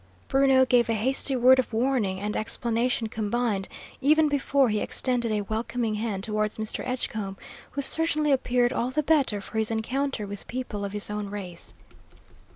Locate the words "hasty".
0.95-1.35